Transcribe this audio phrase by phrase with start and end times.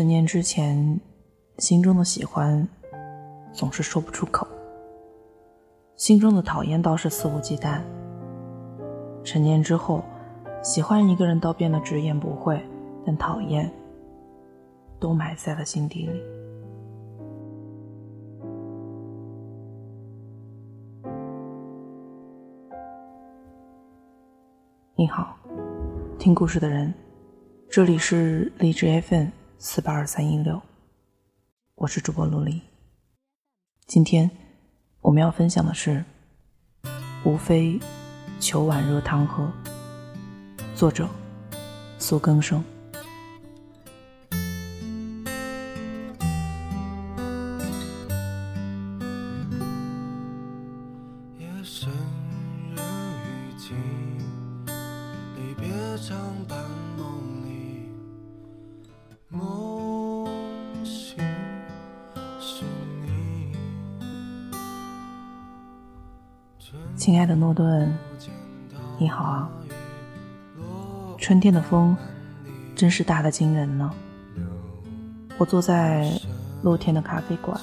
[0.00, 0.98] 成年之前，
[1.58, 2.66] 心中的喜欢
[3.52, 4.46] 总是说不出口，
[5.94, 7.82] 心中的讨厌倒是肆无忌惮。
[9.22, 10.02] 成年之后，
[10.62, 12.58] 喜欢一个人倒变得直言不讳，
[13.04, 13.70] 但讨厌
[14.98, 16.22] 都埋在了心底里。
[24.96, 25.36] 你好，
[26.18, 26.94] 听故事的人，
[27.68, 29.26] 这里是荔枝 FM
[29.62, 30.62] 四八二三一六，
[31.74, 32.62] 我是主播陆离。
[33.86, 34.30] 今天
[35.02, 36.02] 我们要分享的是，
[37.24, 37.78] 无非
[38.40, 39.52] 求碗热汤喝。
[40.74, 41.06] 作者：
[41.98, 42.64] 苏更生。
[71.40, 71.96] 春天的风
[72.76, 73.90] 真是大的惊人呢。
[75.38, 76.12] 我坐在
[76.60, 77.58] 露天的咖啡馆，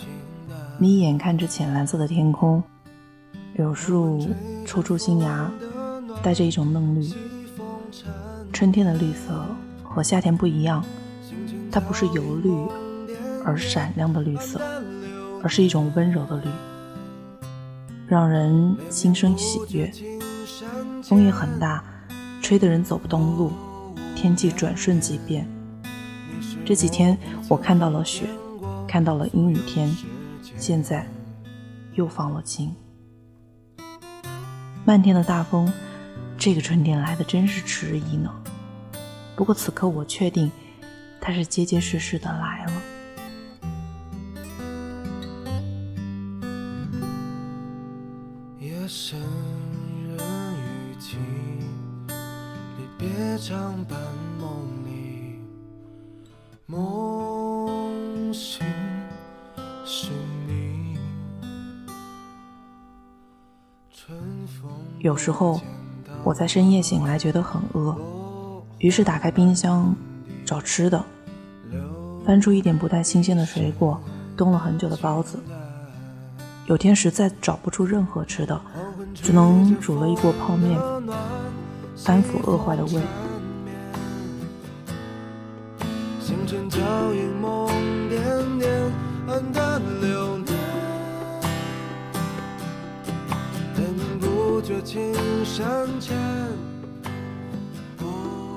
[0.79, 2.63] 眯眼看着浅蓝色的天空，
[3.53, 4.27] 柳树
[4.65, 5.51] 抽出新芽，
[6.23, 7.07] 带着一种嫩绿。
[8.51, 9.45] 春天的绿色
[9.83, 10.83] 和夏天不一样，
[11.71, 12.49] 它不是油绿
[13.45, 14.59] 而闪亮的绿色，
[15.43, 16.49] 而是一种温柔的绿。
[18.07, 19.93] 让人心生喜悦。
[21.03, 21.83] 风也很大，
[22.41, 23.51] 吹得人走不动路。
[24.17, 25.47] 天气转瞬即变。
[26.65, 27.15] 这几天
[27.47, 28.27] 我看到了雪，
[28.87, 29.95] 看到了阴雨天，
[30.57, 31.07] 现在
[31.93, 32.75] 又放了晴。
[34.83, 35.71] 漫天的大风，
[36.35, 38.33] 这个春天来的真是迟疑呢。
[39.35, 40.51] 不过此刻我确定，
[41.21, 42.71] 它是结结实实的来了。
[48.59, 49.19] 夜深
[50.09, 50.17] 人
[50.55, 51.17] 雨季，
[52.07, 53.97] 离别长伴
[65.07, 65.57] 有时候
[66.21, 67.95] 我在深夜醒来，觉得很饿，
[68.79, 69.95] 于是打开冰箱
[70.43, 71.01] 找吃的，
[72.25, 73.97] 翻出一点不太新鲜的水果，
[74.35, 75.39] 冻了很久的包子。
[76.65, 78.59] 有天实在找不出任何吃的，
[79.15, 80.77] 只能煮了一锅泡面，
[82.03, 83.01] 安抚饿坏的胃。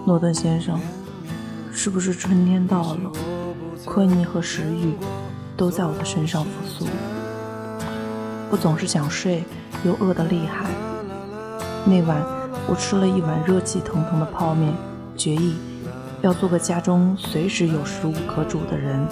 [0.06, 0.78] 诺顿先生，
[1.72, 3.10] 是不是春天到了？
[3.84, 4.94] 困意和食欲
[5.56, 6.86] 都在我的身上复苏。
[8.48, 9.42] 我总是想睡，
[9.84, 10.70] 又饿得厉害。
[11.84, 12.22] 那晚，
[12.68, 14.72] 我吃了一碗热气腾腾的泡面，
[15.16, 15.56] 决意
[16.22, 19.04] 要做个家中随时有食物可煮的人。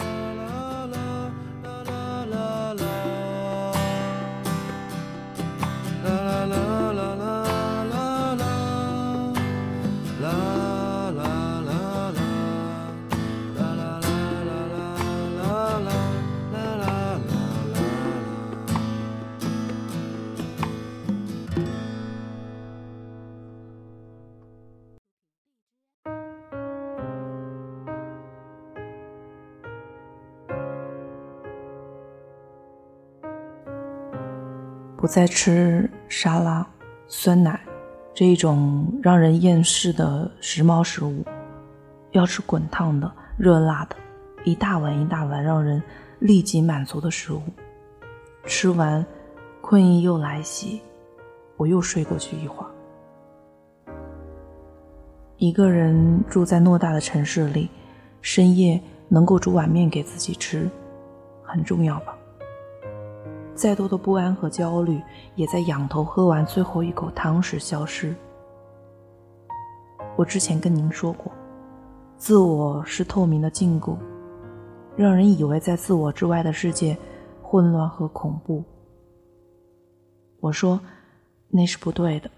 [35.08, 36.64] 再吃沙拉、
[37.06, 37.58] 酸奶
[38.14, 41.24] 这一种让人厌世的时髦食物，
[42.10, 43.96] 要吃滚烫的、热辣的，
[44.44, 45.82] 一大碗一大碗让人
[46.19, 47.41] 立即满足的食物。
[48.44, 49.04] 吃完，
[49.62, 50.78] 困意又来袭，
[51.56, 52.70] 我又睡过去一会儿。
[55.38, 57.70] 一个人住在偌大的城市里，
[58.20, 58.78] 深夜
[59.08, 60.69] 能够煮碗面给自己吃，
[61.43, 62.18] 很重要吧？
[63.58, 65.02] 再多的不安和焦虑，
[65.34, 68.14] 也在仰头喝完最后一口汤时消失。
[70.16, 71.32] 我之前跟您说过，
[72.16, 73.96] 自我是透明的禁锢，
[74.96, 76.96] 让人以为在自我之外的世界
[77.43, 78.62] 混乱和恐怖。
[80.38, 80.81] 我说
[81.49, 82.31] 那是不对的，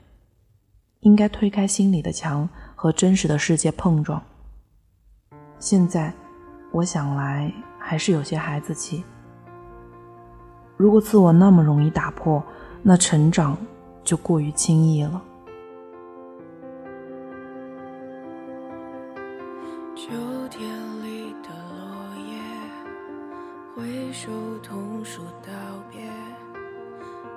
[1.01, 4.23] 应该推开心里的墙和真实的世界碰撞。
[5.59, 6.11] 现在
[6.73, 9.05] 我想来，还是有些孩子气。
[10.81, 12.43] 如果自我那么容易打破
[12.81, 13.55] 那成长
[14.03, 15.23] 就过于轻易了。
[19.95, 20.09] 秋
[20.49, 20.67] 天
[21.05, 22.41] 里的落叶
[23.77, 24.31] 挥手
[24.63, 25.53] 同树道
[25.91, 26.01] 别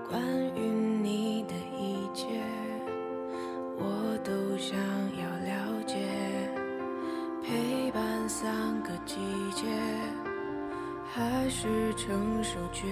[0.09, 0.21] 关
[0.55, 0.61] 于
[1.01, 2.39] 你的一切
[3.77, 4.79] 我都想
[5.19, 5.97] 要了解。
[7.43, 9.17] 陪伴三个季
[9.53, 9.67] 节
[11.13, 12.87] 还是承受决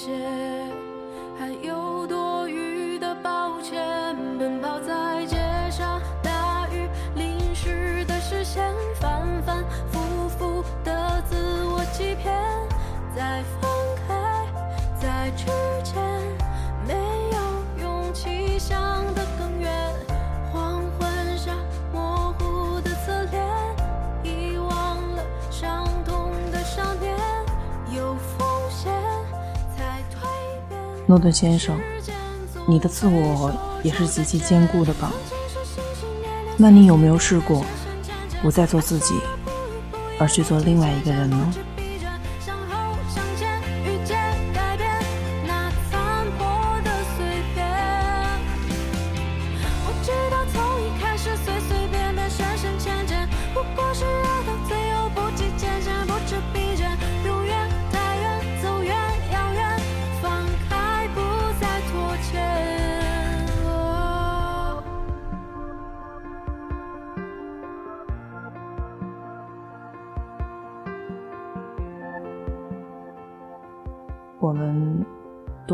[0.00, 0.10] 些，
[1.38, 5.36] 还有多余的抱歉，奔跑在街
[5.70, 8.64] 上，大雨淋湿的视线，
[8.98, 9.62] 反反
[9.92, 11.36] 复复的自
[11.66, 12.34] 我欺骗，
[13.14, 13.42] 在
[31.10, 31.76] 诺顿先生，
[32.68, 33.52] 你的自我
[33.82, 35.10] 也是极其坚固的吧？
[36.56, 37.64] 那你有没有试过
[38.40, 39.14] 不再做自己，
[40.20, 41.52] 而去做另外一个人呢？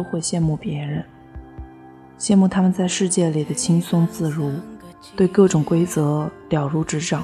[0.07, 1.05] 会羡慕别人，
[2.19, 4.53] 羡慕他们在世界里的轻松自如，
[5.15, 7.23] 对各种规则了如指掌。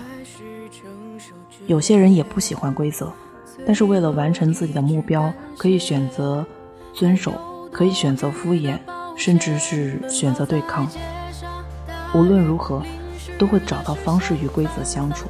[1.66, 3.12] 有些人也不喜欢规则，
[3.64, 6.44] 但是为了完成自己的目标，可以选择
[6.92, 7.32] 遵守，
[7.70, 8.78] 可以选择敷衍，
[9.16, 10.86] 甚至是选择对抗。
[12.14, 12.82] 无论如何，
[13.38, 15.28] 都会找到方式与规则相处。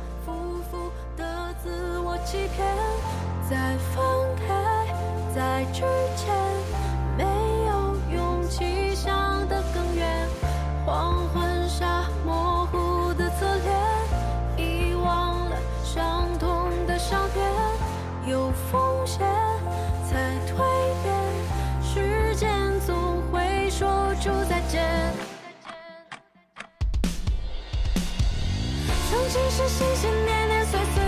[29.32, 31.01] 只是心心念念，随随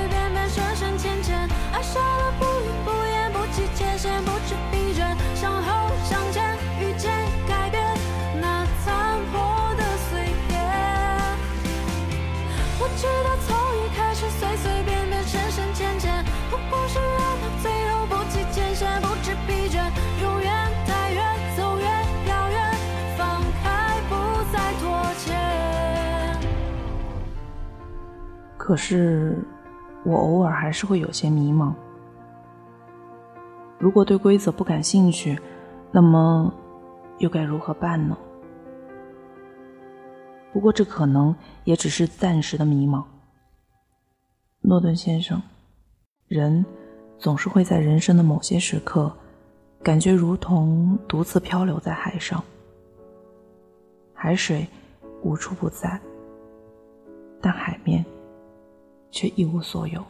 [28.66, 29.36] 可是，
[30.06, 31.74] 我偶尔还是会有些迷茫。
[33.78, 35.38] 如果对规则不感兴趣，
[35.92, 36.50] 那么
[37.18, 38.16] 又该如何办呢？
[40.50, 43.04] 不过这可能也只是暂时的迷茫。
[44.62, 45.42] 诺顿先生，
[46.26, 46.64] 人
[47.18, 49.14] 总是会在人生的某些时刻，
[49.82, 52.42] 感觉如同独自漂流在海上，
[54.14, 54.66] 海水
[55.22, 56.00] 无处不在，
[57.42, 58.02] 但海面。
[59.14, 60.04] 却一无所有。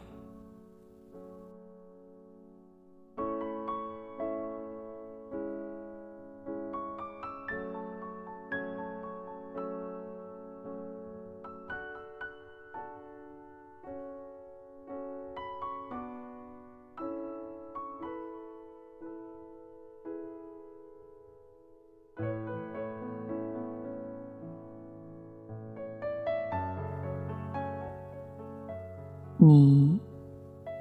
[29.47, 29.99] 你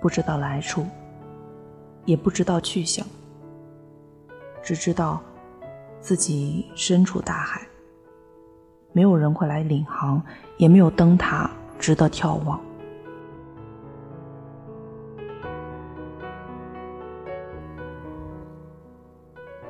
[0.00, 0.86] 不知道来处，
[2.06, 3.06] 也不知道去向，
[4.62, 5.20] 只知道
[6.00, 7.60] 自己身处大海，
[8.90, 10.22] 没有人会来领航，
[10.56, 12.58] 也没有灯塔值得眺望。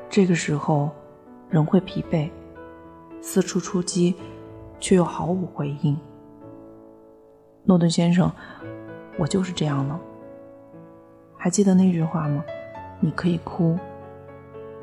[0.08, 0.88] 这个时候，
[1.50, 2.30] 人会疲惫，
[3.20, 4.14] 四处出击，
[4.78, 5.98] 却又毫无回应。
[7.64, 8.30] 诺顿先生。
[9.16, 9.98] 我就是这样呢。
[11.36, 12.44] 还记得那句话吗？
[13.00, 13.78] 你可以哭，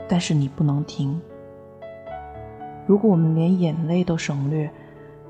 [0.07, 1.19] 但是你不能停。
[2.85, 4.69] 如果我们连眼泪都省略，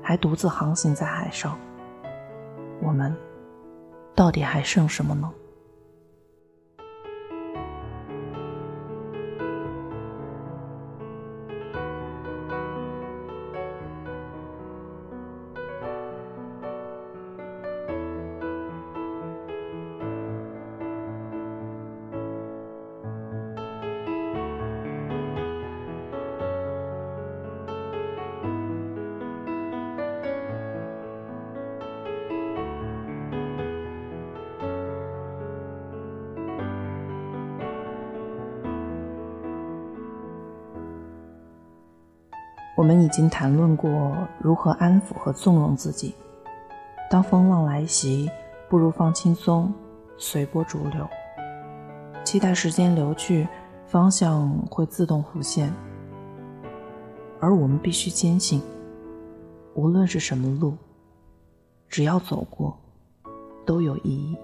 [0.02, 1.56] 还独自航行在海上，
[2.82, 3.14] 我们
[4.14, 5.30] 到底还剩什么呢？
[42.82, 46.12] 我们已经谈论过如何安抚和纵容自己。
[47.08, 48.28] 当风浪来袭，
[48.68, 49.72] 不如放轻松，
[50.18, 51.08] 随波逐流，
[52.24, 53.46] 期待时间流去，
[53.86, 55.72] 方向会自动浮现。
[57.38, 58.60] 而我们必须坚信，
[59.74, 60.76] 无论是什么路，
[61.88, 62.76] 只要走过，
[63.64, 64.36] 都有意义。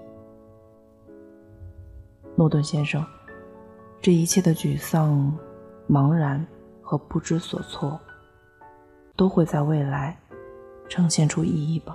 [2.37, 3.05] 诺顿先生，
[3.99, 5.29] 这一切的沮丧、
[5.89, 6.47] 茫然
[6.81, 7.99] 和不知所措。
[9.19, 10.17] 都会在未来
[10.87, 11.93] 呈现出意义吧。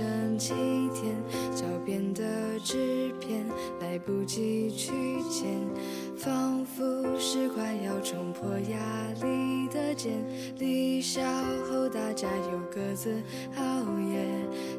[0.00, 0.54] 剩几
[0.94, 1.14] 天，
[1.54, 2.24] 脚边的
[2.64, 3.44] 纸片
[3.80, 4.92] 来不及去
[5.28, 5.46] 捡，
[6.16, 6.82] 仿佛
[7.18, 8.78] 是快要冲破压
[9.22, 10.12] 力的茧。
[10.58, 11.20] 离校
[11.70, 13.12] 后大家又各自
[13.56, 13.62] 熬
[14.00, 14.24] 夜，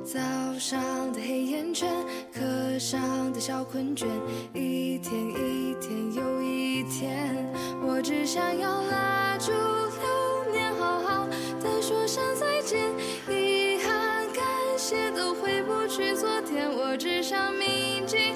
[0.04, 0.20] 早
[0.58, 1.88] 上的黑眼圈，
[2.34, 3.64] 课上的小。
[3.72, 4.06] 困倦，
[4.54, 7.48] 一天一天又一天，
[7.88, 9.52] 我只想要拉住
[16.92, 18.36] 我只想铭记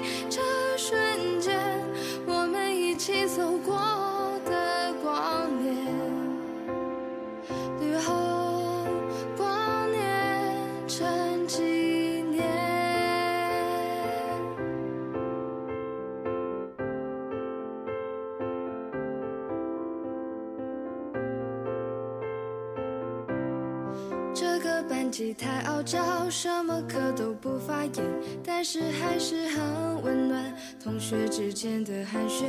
[25.16, 28.04] 班级太傲娇，什么课都不发言，
[28.44, 30.54] 但是还是很温暖。
[30.78, 32.44] 同学之间的寒暄，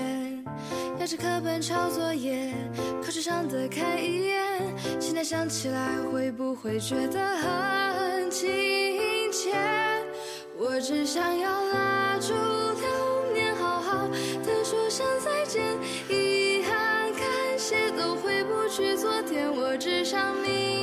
[0.99, 2.53] 压着课本抄作业，
[3.01, 4.61] 考试上的看一眼。
[4.99, 8.51] 现在想起来，会不会觉得很亲
[9.31, 9.55] 切？
[10.59, 15.63] 我只想要拉住流年，好好的说声再见。
[16.09, 20.76] 遗憾、感谢都回不去昨天，我只想铭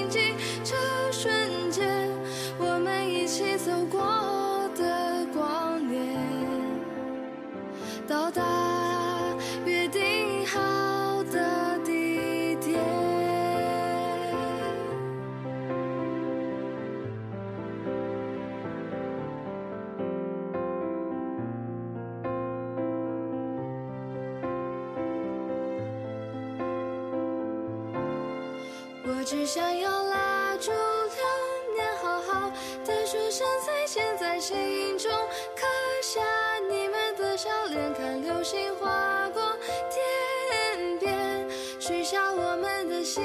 [34.47, 35.11] 心中
[35.57, 35.65] 刻
[36.03, 36.21] 下
[36.69, 37.35] 你们的。
[37.35, 39.43] 笑脸，看流星划过
[39.91, 41.49] 天边，
[41.81, 43.23] 许下我们的心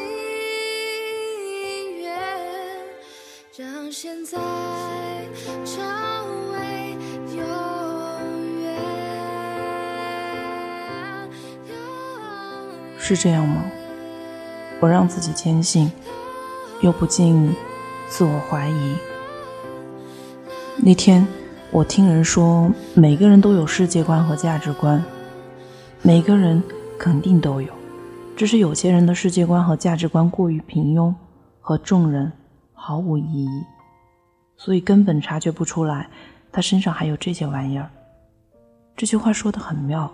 [1.98, 2.18] 愿，
[3.58, 4.38] 让现在
[5.66, 5.84] 成
[6.54, 6.98] 为
[7.36, 7.44] 永
[8.62, 8.74] 远。
[12.98, 13.70] 是这样吗？
[14.80, 15.92] 我让自己坚信，
[16.80, 17.54] 又不禁
[18.08, 18.96] 自我怀疑。
[20.82, 21.26] 那天。
[21.72, 25.04] 我听人说，每个人都有世界观和价值观，
[26.02, 26.64] 每个人
[26.98, 27.72] 肯定都有，
[28.36, 31.14] 只是有些人的世界观和价值观过于平庸，
[31.60, 32.32] 和众人
[32.74, 33.64] 毫无意义，
[34.58, 36.10] 所以根本察觉不出来
[36.52, 37.88] 他身上还有这些玩意儿。
[38.98, 40.12] 这句话说的很妙，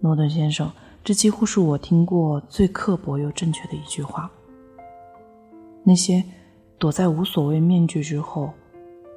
[0.00, 0.72] 诺顿先生，
[1.04, 4.30] 这几乎是我听过最刻薄又正确的一句话。
[5.82, 6.24] 那些
[6.78, 8.50] 躲在无所谓面具之后，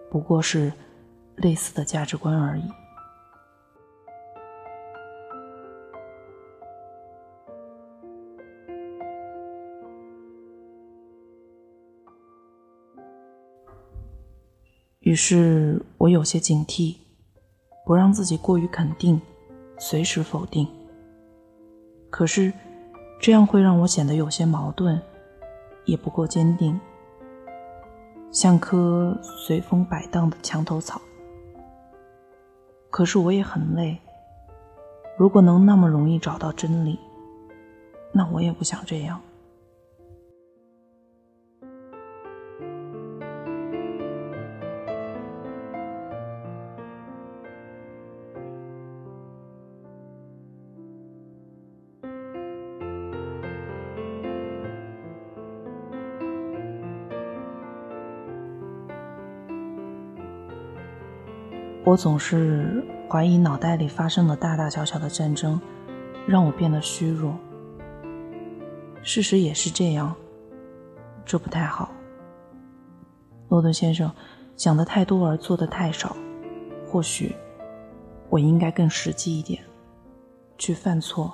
[0.09, 0.71] 不过是。
[1.37, 2.63] 类似的价值观而已。
[15.01, 16.95] 于是我有些警惕，
[17.85, 19.21] 不让自己过于肯定，
[19.77, 20.67] 随时否定。
[22.09, 22.51] 可是，
[23.21, 24.99] 这样会让我显得有些矛盾，
[25.85, 26.79] 也不够坚定，
[28.31, 31.01] 像棵随风摆荡的墙头草。
[32.89, 33.99] 可是我也很累。
[35.17, 36.99] 如果能那么容易找到真理，
[38.11, 39.19] 那我也不想这样。
[61.87, 65.57] 我总是怀疑脑袋里发生了大大小小的战争，
[66.27, 67.33] 让我变得虚弱。
[69.01, 70.13] 事实也是这样，
[71.25, 71.89] 这不太好。
[73.47, 74.11] 诺顿先生
[74.57, 76.13] 想的太多而做的太少，
[76.85, 77.33] 或许
[78.27, 79.63] 我应该更实际一点，
[80.57, 81.33] 去犯错，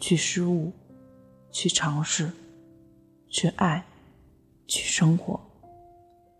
[0.00, 0.72] 去失误，
[1.50, 2.32] 去尝试，
[3.28, 3.84] 去爱，
[4.66, 5.38] 去生活，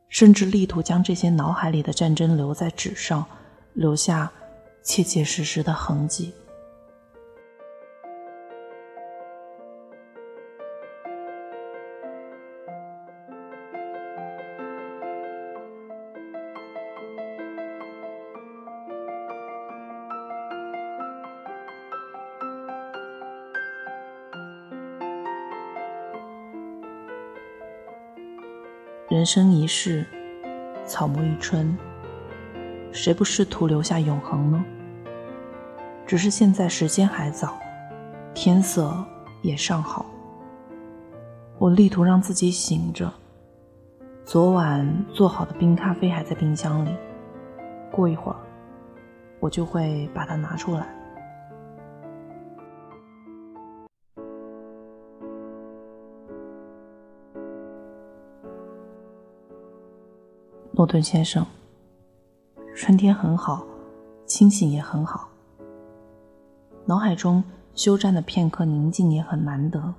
[0.09, 3.23] 甚至力图将这些脑海里的战争留在纸上。
[3.75, 4.31] 留下
[4.83, 6.35] 切切实实的痕迹。
[29.09, 30.07] 人生一世，
[30.87, 31.77] 草木一春。
[32.93, 34.65] 谁不试图留下永恒呢？
[36.07, 37.59] 只是现在时间还早，
[38.35, 38.95] 天色
[39.41, 40.05] 也尚好。
[41.59, 43.11] 我力图让自己醒着。
[44.25, 46.95] 昨晚做好的冰咖啡还在冰箱里，
[47.91, 48.39] 过一会儿
[49.41, 50.87] 我就会把它拿出来。
[60.73, 61.45] 诺顿先生。
[62.85, 63.65] 春天很好，
[64.27, 65.29] 清醒也很好。
[66.85, 67.41] 脑海中
[67.75, 69.95] 休战的片刻宁静也很难得。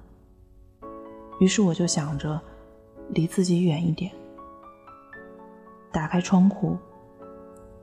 [1.39, 2.41] 于是我就想着，
[3.11, 4.11] 离自己远一点。
[5.93, 6.77] 打开窗户，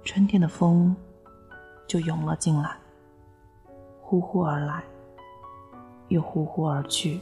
[0.04, 0.94] 春天的风
[1.86, 2.76] 就涌了进来，
[4.02, 4.84] 呼呼而来，
[6.08, 7.18] 又呼呼而去。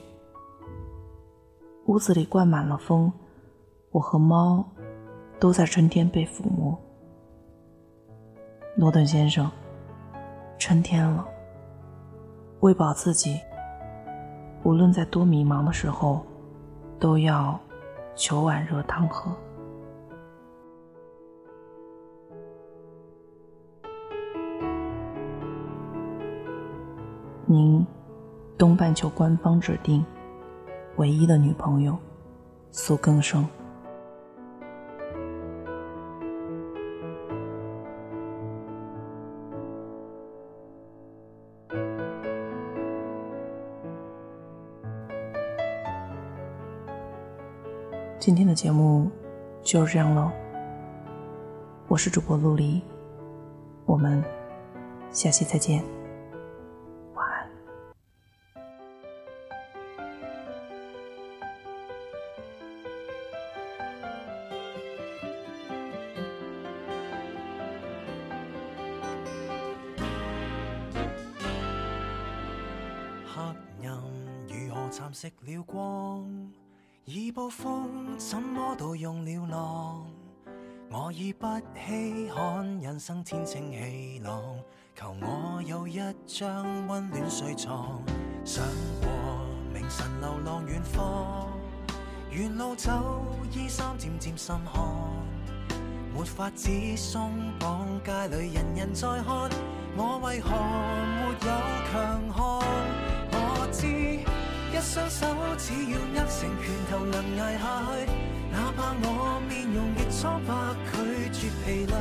[1.86, 3.12] 屋子里灌满了风，
[3.92, 4.68] 我和猫
[5.38, 6.76] 都在春天被抚摸。
[8.80, 9.50] 诺顿先生，
[10.56, 11.26] 春天了，
[12.60, 13.36] 喂饱自己。
[14.62, 16.24] 无论在多迷茫的时候，
[17.00, 17.58] 都要
[18.14, 19.32] 求碗热汤喝。
[27.46, 27.84] 您，
[28.56, 30.06] 东半球官方指定
[30.98, 31.98] 唯一的女朋友，
[32.70, 33.44] 苏更生。
[48.48, 49.10] 的节目
[49.62, 50.32] 就是这样喽，
[51.86, 52.82] 我是主播陆离，
[53.84, 54.24] 我们
[55.10, 55.84] 下期再见，
[57.14, 57.50] 晚安。
[73.26, 73.42] 黑
[73.86, 74.00] 暗
[74.48, 76.26] 如何蚕食了光？
[77.10, 80.04] 已暴风，怎么都用了浪？
[80.90, 84.42] 我已不稀罕人生天清气朗，
[84.94, 88.02] 求我有一张温暖睡床。
[88.44, 88.62] 想
[89.00, 89.08] 过
[89.72, 91.48] 明晨流浪远方，
[92.30, 94.84] 沿路走，衣衫渐渐渗汗，
[96.14, 99.48] 没法子松绑，街里人人在看，
[99.96, 101.38] 我为何没有
[101.90, 102.60] 强项？
[103.32, 104.18] 我知。
[104.70, 108.08] 一双手只要握成拳头能挨下去，
[108.50, 110.50] 哪怕我面容亦苍白，
[110.90, 111.94] 拒绝疲累，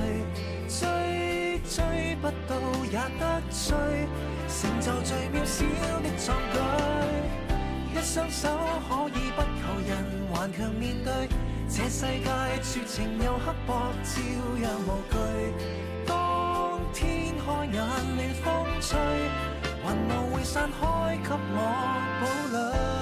[0.69, 3.76] 追追不到也得追，
[4.47, 5.65] 成就最渺小
[6.00, 6.56] 的壮举。
[7.93, 8.47] 一双手
[8.88, 9.91] 可以不求人，
[10.32, 11.28] 顽强面对
[11.67, 12.30] 这世界
[12.63, 14.21] 绝情又刻薄，照
[14.62, 15.15] 样无惧。
[16.06, 18.97] 当天开眼暖风吹。
[19.84, 21.38] 云雾会散开，给我
[22.21, 22.23] 保
[22.58, 22.96] 垒。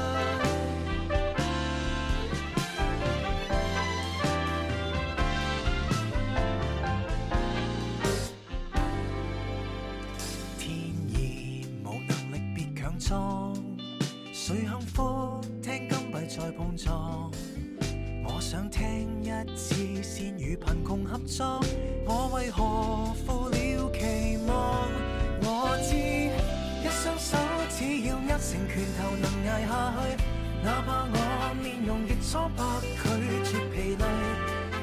[13.05, 13.53] 别强壮。
[14.33, 15.39] 谁幸福？
[15.61, 17.31] 听金币在碰撞。
[18.23, 21.59] 我想听一次，先与贫穷合作。
[22.05, 24.89] 我为何负了期望？
[25.41, 25.95] 我知。
[26.83, 27.37] 一双手
[27.69, 30.17] 只要握成拳头能挨下去，
[30.63, 31.15] 哪怕我
[31.61, 32.63] 面容越苍白，
[33.03, 33.05] 拒
[33.43, 34.03] 绝疲累，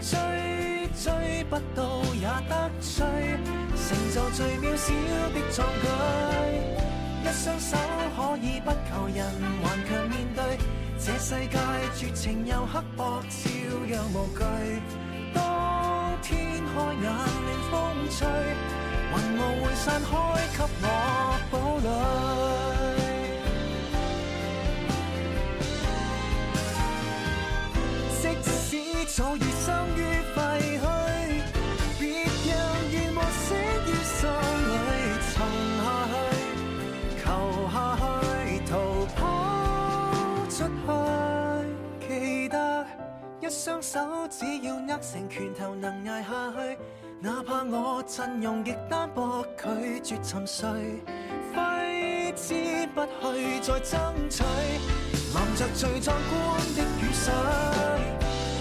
[0.01, 0.11] 追
[0.97, 3.05] 追不到也得追，
[3.77, 4.93] 成就最渺小
[5.31, 6.92] 的壮举。
[7.33, 7.77] 双手
[8.17, 9.25] 可以不求人，
[9.63, 10.59] 顽强面对
[10.99, 11.59] 这世界
[11.97, 13.51] 绝情又刻薄，照
[13.89, 14.41] 样无惧。
[15.35, 15.41] 当
[16.23, 16.31] 天
[16.67, 17.13] 开眼暖
[17.71, 17.73] 风。
[18.13, 20.11] 吹，云雾会散开，
[20.55, 20.87] 给我
[21.51, 21.87] 堡垒。
[28.21, 28.71] 即使
[29.17, 29.67] 早已生
[43.63, 46.77] 一双手只要握成拳头能挨下去，
[47.21, 50.69] 哪怕我阵容极单薄，拒绝沉睡，
[51.55, 57.33] 挥之不去再争取，淋着最壮观的雨水。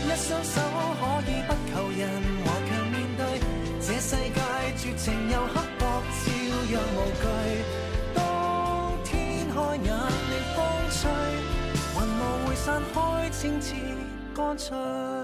[0.06, 0.62] 一雙手
[1.02, 2.08] 可以不求人，
[2.46, 3.42] 頑強面對
[3.82, 4.40] 這世界
[4.78, 6.30] 絕情又刻薄，照
[6.70, 7.26] 樣無懼。
[8.14, 9.98] 當天開眼
[10.30, 10.62] 令風
[10.94, 11.10] 吹，
[11.96, 13.74] 雲霧會散開，清澈
[14.42, 15.21] con